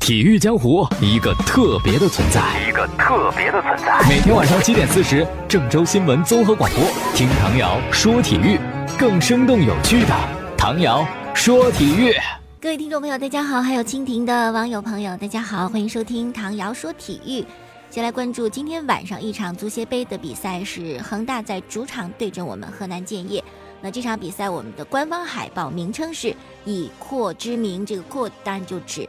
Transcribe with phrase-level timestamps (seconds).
[0.00, 4.00] 体育江湖一个特别的存在，一个特别的存在。
[4.08, 6.82] 每天晚上七点四十，郑州新闻综合广播，
[7.14, 8.58] 听唐瑶说体育，
[8.98, 10.14] 更生动有趣的
[10.56, 12.14] 唐瑶说体育。
[12.60, 17.44] 各位听众朋友，大家好；还有蜻蜓的网友朋友，大家好，欢迎收听唐瑶说体育。
[17.90, 23.44] 先来关注今天晚上一场足协杯的比赛，是恒大在主场对阵我们河南建业。
[23.82, 29.06] 那这场比赛，我们的官方海报名称是以扩之名，这个扩当然就指。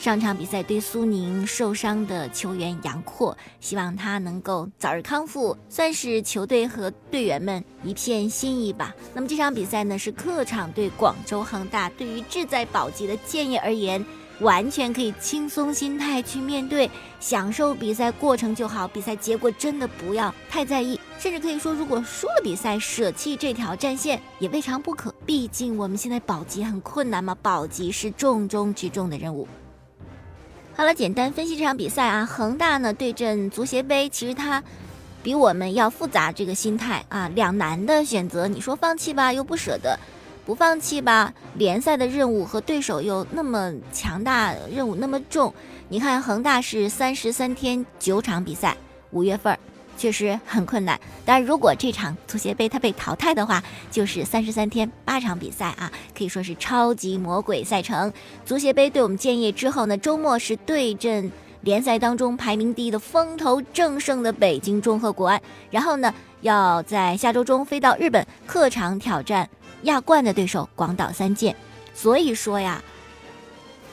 [0.00, 8.94] 上场比赛对苏宁受伤的球员杨阔，希望他能够早日康复，算是球队和队员们一片心意吧。
[9.12, 14.02] 那么这场比赛呢是客场对广州恒大，对于志在保级的建业而言，
[14.40, 16.90] 完全可以轻松心态去面对，
[17.20, 18.88] 享受比赛过程就好。
[18.88, 25.14] 比赛结果真的不要太在意，甚至可以说，如果输了比赛，舍弃这条战线也未尝不可。
[25.26, 29.46] 毕竟我们现在保级很困难嘛，保级是重中之重的任务。
[30.76, 34.62] 好了，简单分析这场比赛啊，恒大呢对阵足协杯，其实它
[35.22, 38.48] 比我们要复杂，这个心态啊，两难的选择。
[38.48, 39.98] 你说放弃吧，又不舍得；
[40.46, 45.52] 不放弃吧，联赛的任务和对手又那么强大，任务那么重。
[45.90, 48.74] 你看恒大是三十三天九场比赛，
[49.10, 49.58] 五月份儿。
[50.00, 58.10] 确实很困难，但如果这场足协杯它被淘汰的话，就是三十三天八场比赛啊，可以说是超级魔鬼赛程。
[58.46, 65.38] 足协杯对我们建业之后呢，周末是对阵联赛当中排名第一的风头正盛的北京中赫国安，
[65.70, 69.46] 然后呢，要在下周中飞到日本客场挑战
[69.82, 71.54] 亚冠的对手广岛三剑。
[71.92, 72.82] 所以说呀。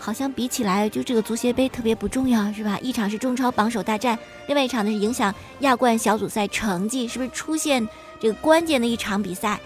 [0.07, 2.79] 好像比起来，就这个足协杯特别不重要，是吧？
[2.81, 7.85] 一场是中超榜首大战，另外一场呢是影响亚冠小组赛成绩，是不是出现
[8.17, 9.59] 这个关键的一场比赛？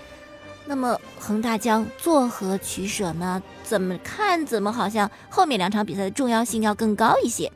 [0.65, 3.39] 那么恒大将作何取舍呢？
[3.63, 7.51] 怎么看怎么好像后面两场比赛的重要性要更高一些。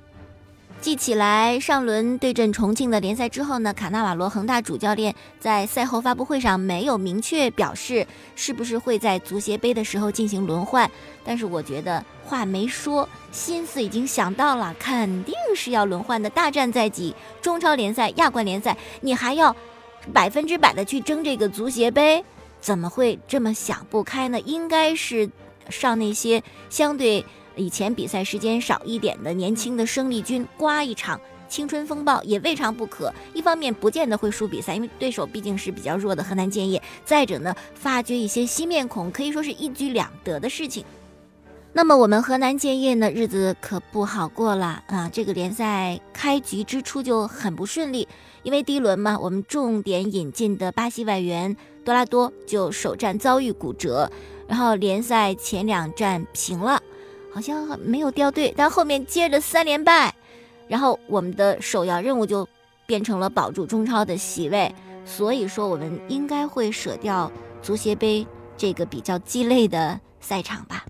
[0.85, 10.87] 记起来，上轮对阵重庆的联赛之后呢，卡纳瓦罗恒大主教练在赛后发布会上没有明确表示是不是会在足协杯的时候进行轮换，
[11.23, 16.29] 但是我觉得话没说，心思已经想到了，肯定是要轮换的。
[16.29, 19.55] 大战在即，中超联赛、亚冠联赛，你还要
[20.13, 22.23] 百分之百的去争这个足协杯，
[22.61, 24.39] 怎么会这么想不开呢？
[24.41, 25.31] 应该是
[25.67, 27.25] 上那些相对。
[27.55, 33.13] 以前比赛时间少一点的年轻的生力军，刮一场青春风暴也未尝不可。
[33.33, 40.83] 一方面不见得会输比赛，因为对手毕竟是比较弱的河南建业；再者呢，发掘一些新面孔，可以说是一举两得的事情。
[41.77, 45.09] 那么我们河南建业呢，日子可不好过了啊！
[45.11, 48.07] 这个联赛开局之初就很不顺利，
[48.43, 54.09] 因为第一轮嘛，我们重点引进的巴西外援多拉多就首战遭遇骨折，
[54.47, 56.81] 然后联赛前两战平了。
[57.35, 60.15] 好像没有掉队，但后面接着三连败，
[60.69, 62.47] 然后我们的首要任务就
[62.85, 64.73] 变成了保住中超的席位。
[65.03, 67.29] 所以说，我们应该会舍掉
[67.61, 68.25] 足协杯
[68.55, 70.85] 这个比较鸡肋的赛场吧。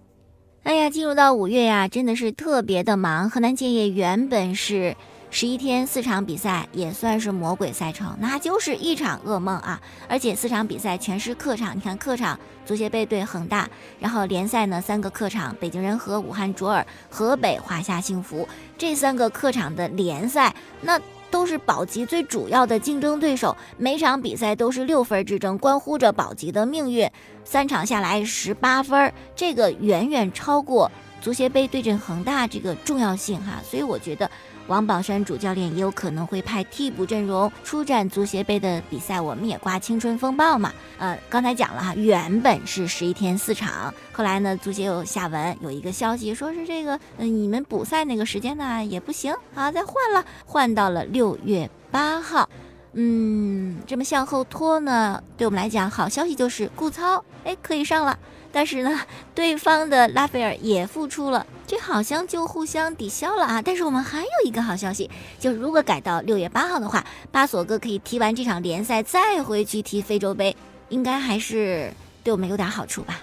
[0.61, 3.27] 哎呀，进入到五月呀，真的是特别的忙。
[3.27, 4.95] 河南建业原本是。
[5.35, 9.81] 十一天四场比赛也算是魔鬼赛程，那就是一场噩梦啊！
[10.07, 13.67] 而且四场比赛全是客场，你看客场足协杯对恒大，
[13.99, 18.47] 然后联赛呢三个客场，北京人和、武汉卓尔、河北华夏幸福
[18.77, 20.97] 这三个客场的联赛，那
[21.29, 27.11] 都是保级最主要的竞争对手，每场比赛都是六分之争，关乎着保级的命运。
[27.43, 30.89] 三场下来十八分，这个远远超过
[31.21, 34.31] 足协杯对阵恒大这个重要性哈，所以我觉得。
[34.67, 40.73] 王宝山主教练也有可能会派替补阵容出战足协杯的比赛，我们也刮青春风暴嘛。
[40.97, 52.49] 呃，刚才讲了哈，原本是十一天四场，后来呢，足协有下文有一个消息，说是这个，嗯，你们补赛那个时间呢也不行啊，再换了，换到了六月八号。
[52.93, 58.17] 嗯，这么向后拖呢，对我们来讲，好消息就是顾操哎可以上了，
[58.55, 59.01] 但是呢，
[59.33, 61.45] 对方的拉斐尔也复出了。
[61.67, 63.61] 这好像就互相抵消了啊！
[63.61, 67.03] 但是我们还有一个好消息，就如果改到六月八号的话，
[67.33, 70.55] 巴索哥可以踢完这场联赛再回去踢非洲杯，
[70.87, 71.91] 应该还是
[72.23, 73.19] 对我们有点好处吧。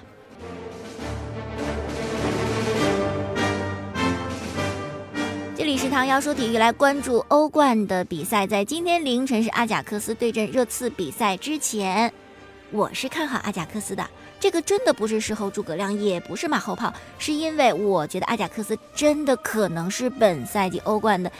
[5.56, 12.12] 这里是唐瑶说体育，来关注欧冠的比赛，在今天凌晨是阿贾克斯对阵热刺比赛之前，
[12.70, 14.06] 我是看好阿贾克斯的。
[14.42, 21.30] 这个真的不是事后诸葛亮，也不是马后炮，是因为我觉得阿贾克斯真的可能是本赛季欧冠的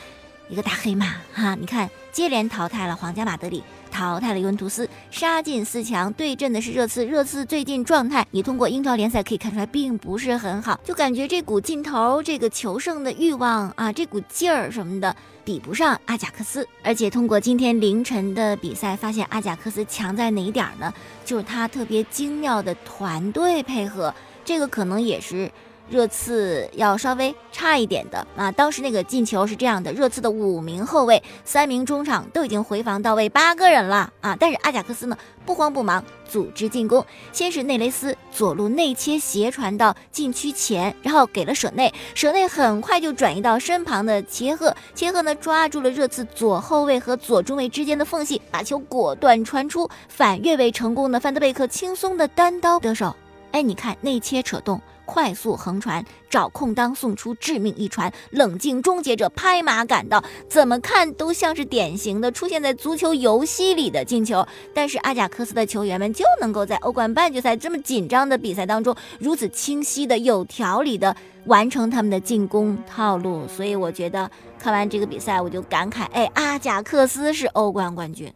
[0.47, 1.53] 一个大黑马哈！
[1.55, 3.61] 你看，接连淘汰了皇家马德里，
[3.91, 6.13] 淘汰了尤文图斯，杀进四强。
[6.13, 15.13] 对阵的是热刺，热刺最近状态，你通过英超联赛可以看出来，并不是很好，就感觉这股劲头、这个求胜的欲望啊，这股劲儿什么的，
[15.43, 16.67] 比不上阿贾克斯。
[16.83, 20.93] 而且通过今天凌晨的比赛，发现阿贾克斯强在哪一点呢？
[21.25, 24.13] 就是他特别精妙的团队配合，
[24.43, 25.51] 这个可能也是。
[25.93, 28.51] 热刺要稍微差一点的啊！
[28.51, 34.35] 当时那个进球是这样的：热刺的五名后卫、三名中场都已经回防到位，八个人了啊！
[34.39, 53.15] 但是阿贾克斯呢不慌不忙组织进攻，先是内雷斯左路内切斜传到禁区前，然后给了舍内，舍内很快就转移到身旁的切赫，切赫呢抓住了热刺左后卫和左中卫之间的缝隙，把球果断传出，反越位成功的范德贝克轻松的单刀得手。
[53.51, 54.81] 哎，你看内切扯动。
[55.05, 64.45] 快速横传，找空当送出致命一传，冷静终结者拍马赶到，怎么看都像是典型的出现在足球游戏里的进球。
[64.73, 71.15] 但是阿贾克斯的球员们就能够在欧冠半决赛这么紧张的比赛当中，如此清晰的、有条理的
[71.45, 73.47] 完成他们的进攻套路。
[73.47, 78.33] 所以我觉得看完这个比赛，我就感慨：哎，阿贾克斯是欧冠冠军。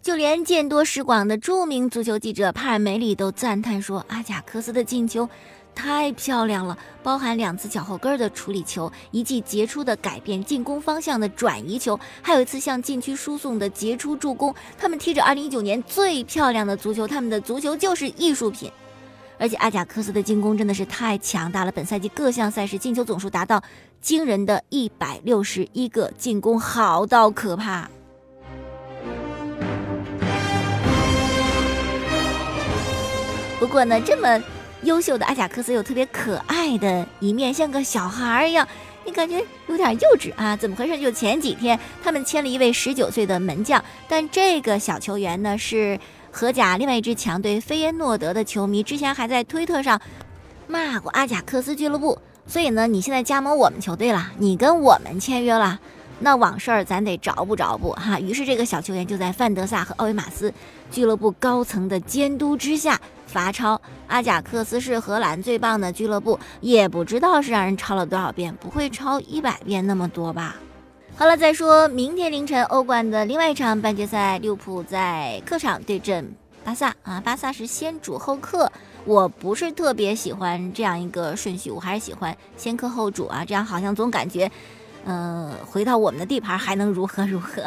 [0.00, 5.28] 就连见多识广的著名足球记者帕尔梅里都赞叹说：“阿贾克斯的进球。”
[5.74, 14.54] 太漂亮了，包含两次脚后跟的处理球，一记杰出的改变进攻方向的转移球，还有一次向禁区输送的杰出助攻。
[14.78, 18.70] 他们踢着2019年最漂亮的足球，他们的足球就是艺术品。
[19.38, 23.60] 而且阿贾克斯的进攻真的是太强大了，本赛季各项赛事进球总数达到
[24.00, 27.90] 惊人的一百六十一个，进攻好到可怕。
[33.58, 34.40] 不过呢，这么。
[34.82, 38.66] 优秀的阿贾克斯有特别可爱的一面，像个小孩儿一样，
[39.04, 40.56] 你感觉有点幼稚啊？
[40.56, 40.98] 怎么回事？
[41.00, 45.98] 就前几天他们签了一位十九岁的门将，但这个小球员呢是
[46.30, 50.00] 荷甲另外一支强队菲耶诺德的球迷，之前还在推特上
[50.66, 55.78] 骂过阿贾克斯俱乐部，所以呢，你现在加盟我们球队了，你跟我们签约了。
[56.24, 60.52] 那往事儿咱得找不找不哈，于是这个小球员就在范德萨和奥维马斯
[60.90, 63.00] 俱乐部高层的监督之下
[63.32, 63.80] 罚抄。
[64.06, 70.56] 阿贾克斯是荷兰最棒的俱乐部，也不知道是让人抄了多少遍，不会抄一百遍那么多吧？
[71.16, 78.70] 好了，再说明天凌晨欧冠的另外一场半决赛，利物浦在客场对阵巴萨啊，巴萨是先主后客，
[79.04, 84.50] 我不是特别喜欢这样一个顺序，我还是喜欢先客后主啊，这样好像总感觉。
[85.04, 87.64] 呃，回到我们的地盘还能如何如何？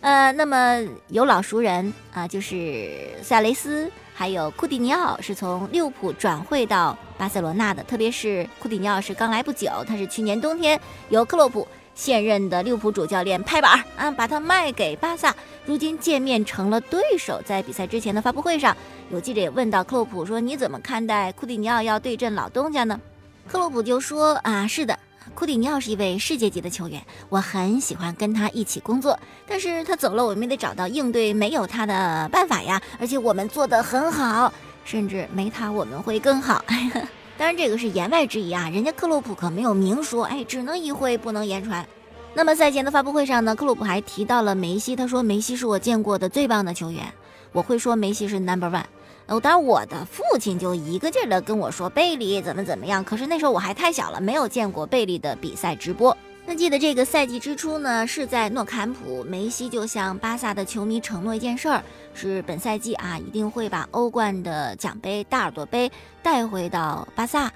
[0.00, 2.90] 呃，那么有老熟人啊，就是
[3.22, 7.84] 塞雷斯，还有库蒂尼奥是从利物浦转会到巴塞罗那的。
[7.84, 15.32] 特别是库蒂尼奥是刚来不久，他是去年冬天由克洛普现任的利物浦主教练拍板啊，把他卖给巴萨。
[15.64, 18.76] 如今见面成了对手，在比赛之前的发布会上，
[19.12, 23.00] 有记者也问到克洛普说：“你怎么看待库蒂尼奥要对阵老东家呢？”
[23.46, 24.98] 克洛普就说：“啊，是的。”
[25.34, 29.18] 库蒂尼奥是一位世界级的球员，我很喜欢跟他一起工作。
[29.46, 32.80] 但是他走了，我们也得找到应对没有他的办法呀。
[32.98, 34.52] 而且我们做得很好，
[34.84, 36.64] 甚至没他我们会更好。
[37.38, 41.86] 当然这个是言外之意啊，人家克洛普可没有明说，哎，只能意会不能言传。
[42.34, 47.12] 那么赛前的发布会上呢，克洛普还提到了梅西，他说梅西是我见过的最棒的球员，
[47.52, 48.84] 我会说梅西是 number one。
[49.28, 53.04] 哦，当然，我的父亲就一个劲儿的跟我说贝利怎么怎么样。
[53.04, 56.16] 可是那时候我还太小了，没有见过贝利的比赛直播。
[56.46, 65.92] 那记得这个赛季之初呢，是在诺坎普，梅西就向巴萨的球迷承诺一件事儿，是本赛季啊一定会把欧冠的奖杯大耳朵杯
[66.22, 67.52] 带回到巴萨。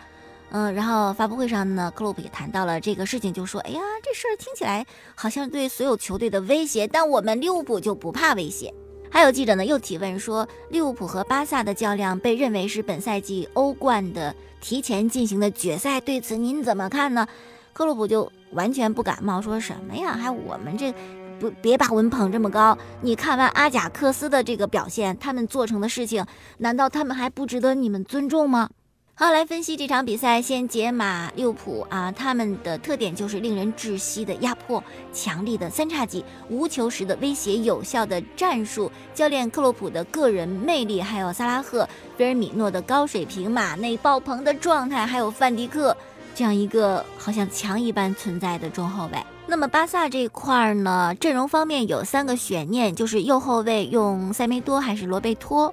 [0.51, 8.75] 嗯，然后发布会上呢，克洛普也谈到了这个事情，就说：“哎呀，这事儿听起来好像对所有球队的威胁，但我们利物浦就不怕威胁。”
[9.15, 17.29] 还有记者呢，又提问说，利物浦和巴萨的较量被认为是本赛季欧冠的提前进行的决赛，对此您怎么看呢？
[17.75, 20.15] 克洛普就完全不感冒，说什么呀？
[20.15, 20.95] 还我们这
[21.39, 22.77] 不别把我们捧这么高？
[23.03, 26.25] 你看完阿贾克斯的这个表现，他们做成的事情，
[26.57, 28.71] 难道他们还不值得你们尊重吗？
[29.23, 30.43] 好，来分析这场比赛。
[30.43, 38.91] 先解码利物浦啊，他们的特点就是令人窒息的压迫、强力的三叉戟、无球时的威胁、有效的战术。
[39.15, 45.97] 教练克洛普的个人魅力，还有萨拉赫、菲尔米诺的高水平、马内爆棚的状态，还有范迪克
[46.35, 49.19] 这样一个好像墙一般存在的中后卫。
[49.47, 55.73] 那么巴萨这块儿呢，阵容方面有三个悬念，就是右后卫用塞梅多还是罗贝托。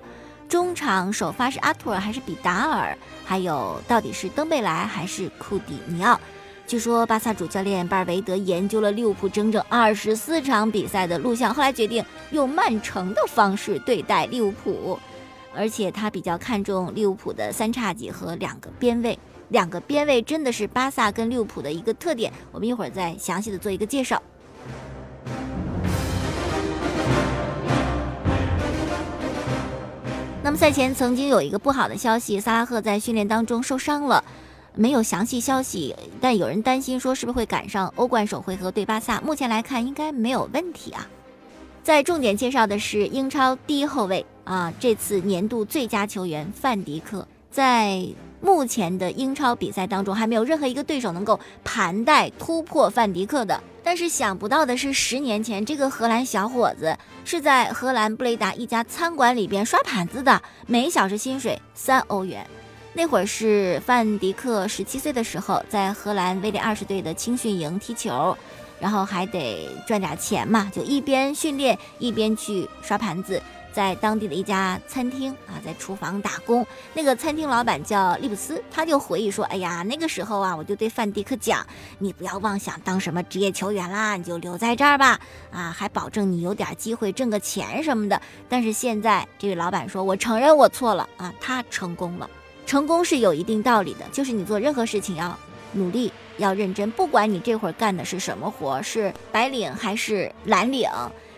[0.49, 2.97] 中场首发是阿图尔还是比达尔？
[3.23, 6.19] 还有到底是登贝莱还是库蒂尼奥？
[6.65, 14.99] 据说巴萨主教练巴尔维德研究了利物浦整整二十四场比赛的录像，后来决定用曼城的方式对待利物浦，
[15.55, 19.17] 而且他比较看重利物浦的三叉戟和两个边卫。
[19.49, 24.21] 两个边卫真的是巴萨跟利物浦的一个特点，我们一会儿再详细的做一个介绍。
[30.49, 34.23] 那么赛前曾经有一个不好的消息，萨拉赫在训练当中受伤了。
[34.73, 39.21] 没有详细消息，但有人担心说是不是会赶上欧冠首回合对巴萨？
[39.21, 41.07] 目前来看应该没有问题啊。
[41.83, 48.03] 在重点介绍的是英超第一后卫啊，这次年度最佳球员范迪克，在
[48.41, 53.61] 目前的英超比赛当中还没有任何一个对手能够盘带突破范迪克的。
[53.83, 62.45] 但是想不到的是，十年前这个荷兰小伙子是在荷兰布雷达一家餐馆里边刷盘子的，每小时薪水三欧元。
[62.93, 68.37] 那会儿是范迪克十七岁的时候，在荷兰威廉二世队的青训营踢球，
[68.79, 73.41] 然后还得赚点钱嘛，就一边训练一边去刷盘子，
[73.73, 76.65] 在当地的一家餐厅啊，在厨房打工。
[76.93, 81.65] 那个餐厅老板叫利普斯，他就回忆说：“哎呀，那个时候啊，我就对范迪克讲，
[81.97, 85.19] 你不要妄想当什么职业球员啦，你就留在这儿吧，
[85.51, 88.21] 啊，还保证你有点机会挣个钱什么的。
[88.47, 92.29] 但是现在这位老板说，我承认我错了啊，他成功了。”
[92.65, 95.35] 成功是有一定道理的，就是你做任何事情要
[95.71, 100.87] 努力，要认真，不管你这会儿干的是什么活，是白领还是蓝领，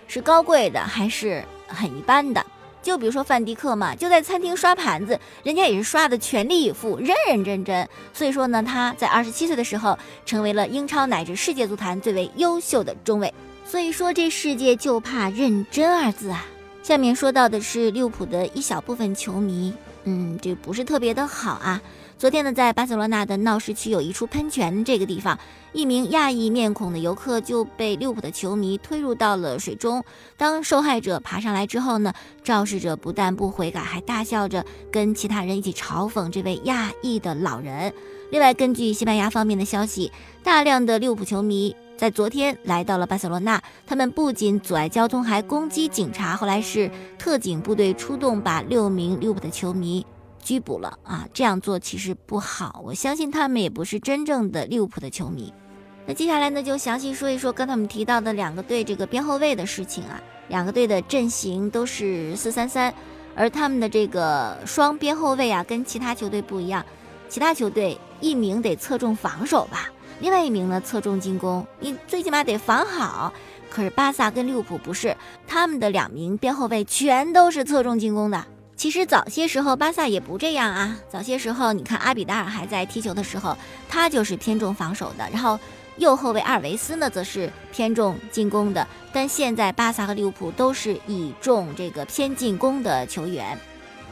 [0.09, 1.41] 是高贵的还是
[1.73, 2.45] 很一般的。
[2.83, 7.87] 就比如说范迪克嘛，就在餐厅刷盘子，人家也是刷的全力以赴，认认真真。
[8.11, 13.31] 所以说呢，他在二十七岁的时候成为了英超乃至世界足坛最为优秀的中卫。
[13.65, 16.43] 所以说这世界就怕认真二字啊。
[16.81, 19.71] 下面说到的是利物浦的一小部分球迷。
[20.05, 21.79] 嗯，这不是特别的好啊。
[22.21, 25.39] 昨天呢，在巴塞罗那的闹市区有一处喷泉这个地方，
[25.73, 30.03] 一名亚裔面孔的游客就被利物浦的球迷推入到了水中。
[30.37, 32.13] 当受害者爬上来之后呢，
[32.43, 37.91] 肇事者不但不悔改，还大笑着跟其他人一起嘲讽这位亚裔的老人。
[38.29, 40.11] 另外，根据西班牙方面的消息，
[40.43, 46.35] 大量的利物浦球迷在昨天来到了巴塞罗那，他们不仅阻碍交通，还攻击警察。
[46.35, 50.05] 后来是特警部队出动，把六名利物浦的球迷。
[50.41, 51.25] 拘捕了啊！
[51.33, 55.53] 这样做其实不好，我相信他们也不是真正的利物浦的球迷。
[56.05, 60.21] 那接下来呢，就详细说一说刚才我们提到的两个队这个边后卫的事情啊。
[60.47, 62.93] 两个队的阵型都是四三三，
[63.35, 66.85] 而他们的这个双边后卫啊，跟其他球队不一样。
[67.29, 73.31] 其他球队一名得侧重防守吧，另外一名呢侧重进攻，你最起码得防好。
[73.69, 75.15] 可是巴萨跟利物浦不是，
[75.47, 78.45] 他们的两名边后卫全都是侧重进攻的。
[78.81, 80.97] 其实早些时候巴萨也不这样啊。
[81.07, 83.55] 早些时候，你看阿比达尔还在踢球的时候，
[83.87, 85.29] 他就是偏重防守的。
[85.31, 85.59] 然后
[85.97, 88.87] 右后卫阿尔维斯呢，则是偏重进攻的。
[89.13, 93.55] 但现在巴萨和利物浦都是倚重这个偏进攻的球员。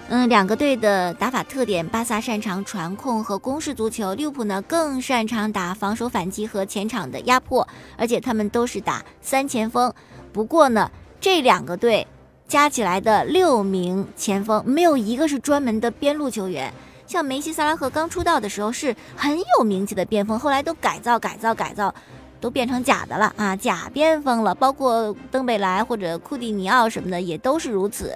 [0.08, 9.92] 嗯，两个队的打法特点，巴萨擅长传控和攻势足球，利物浦呢更擅长打防守反击和前场的压迫，而且他们都是打三前锋。
[10.32, 12.06] 不过呢，这两个队。
[12.50, 16.74] 加起来的六名前锋，没有一个是专门的边路球员。
[17.06, 21.94] 像梅西、萨拉赫刚出道的时候是很有名气的边锋，后来都改造、改造、改造，
[22.42, 24.56] 都变成假的了啊，假边锋了。
[24.56, 28.12] 包括登贝莱或者库蒂尼奥什么的，也都是如此。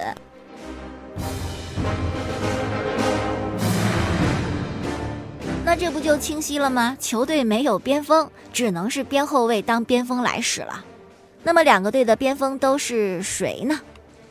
[5.64, 6.96] 那这不就清晰了吗？
[6.98, 10.84] 球队没有边锋，只能是边后卫当边锋来使了。
[11.44, 13.78] 那么两个队的边锋都是谁呢？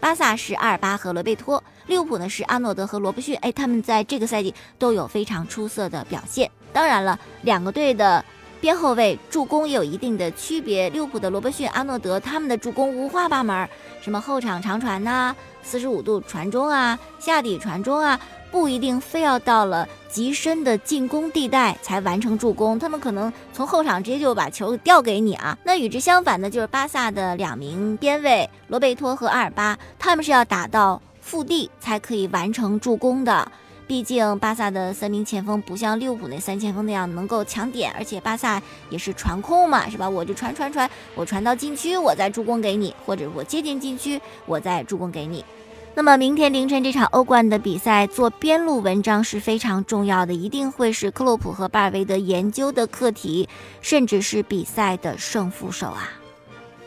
[0.04, 3.38] 巴萨是阿尔巴和罗贝托，利物浦呢是阿诺德和罗伯逊。
[3.38, 6.52] 哎，他们在这个赛季都有非常出色的表现。
[6.74, 8.24] 当然了，两个队的
[8.60, 10.90] 边后卫助攻也有一定的区别。
[10.90, 13.70] 利物浦的罗伯逊、阿诺德，他们的助攻五花八门，
[14.02, 15.34] 什么后场长传呐，
[15.64, 18.20] 四十五度传中啊，下底传中啊。
[18.52, 25.58] 不一定非要到了极深的进攻地带才完成助攻，他们可能从后场直接就把球调给你啊。
[25.64, 33.52] 那与之相反的，就是巴萨的两名边卫罗贝托和阿尔巴，他们是要打到腹地才可以完成助攻的。
[33.94, 38.60] 毕竟巴萨的三名前锋不像利物浦那三前锋那样能够抢点，而且巴萨
[38.90, 40.10] 也是传控嘛，是吧？
[40.10, 45.46] 我就传传传，我传到禁区，我再助攻给你，或者我接近禁区，我再助攻给你。
[45.94, 53.48] 那么明天凌晨这场欧冠的比赛，做边路文章是非常重要的，一定会是克洛普和巴尔韦德研究的课题，
[53.80, 56.10] 甚至是比赛的胜负手啊。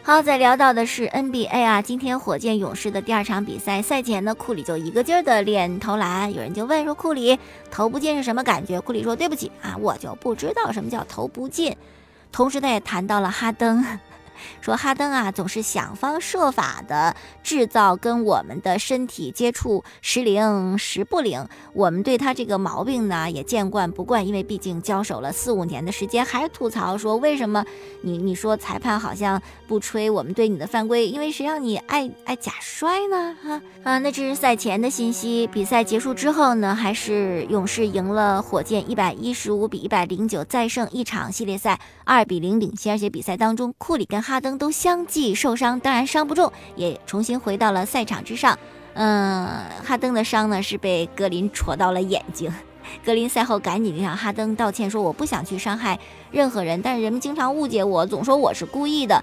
[0.06, 7.36] 好，再聊到的是 NBA 啊，今天火箭勇士的第二场比赛赛前呢，库里就一个劲儿的练投篮，有人就问说库里
[7.72, 8.80] 投不进是什么感觉？
[8.80, 11.76] 库里说对不起啊，我就不知道什么叫投不进。
[12.30, 13.84] 同时他也谈到了哈登。
[14.60, 21.46] 说哈登啊，总是想方设法的制造跟我们的身体接触，时灵时不灵。
[21.72, 27.64] 我们对他这个毛病呢也见惯不惯，因为毕竟交手了四五年的时间，还吐槽说为什么
[28.02, 33.36] 你你说裁判好像不吹我们对你的犯规，因为谁让你爱爱假摔呢？
[33.42, 35.46] 哈啊，那这是赛前的信息。
[35.46, 42.96] 比赛结束之后呢，还是勇士赢了火箭一百一十五比一百零九，再胜一场系列赛，二比零领先。
[42.96, 48.58] 而且比赛当中，库里跟哈登都相继受伤，当然伤不重，也重新回到了赛场之上。
[48.94, 49.46] 嗯，
[49.84, 52.52] 哈登的伤呢是被格林戳到了眼睛。
[53.06, 56.00] 格林赛后赶紧向哈登道歉，说我不想去伤害
[56.32, 59.22] 任何人，但是人们经常误解我，总说我是故意的。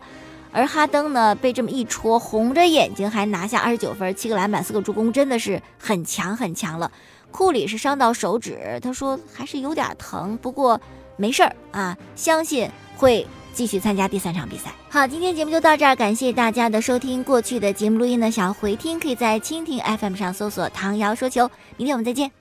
[0.54, 6.90] 而哈登呢被这么一戳，红着眼睛还拿下二十九分、七个篮板、四个助攻，真的是很强很强了。
[7.30, 10.80] 库里是伤到手指，他说还是有点疼，不过
[11.18, 13.28] 没事儿啊，相信会。
[13.54, 14.72] 继续参加第三场比赛。
[14.90, 17.24] 好，今天节目就到这儿，感谢大家的收听。
[17.24, 21.50] 过去的节目录音呢，想要回听，可以在蜻蜓 FM 上搜索“唐瑶说球”。
[21.78, 22.32] 明天我们再见。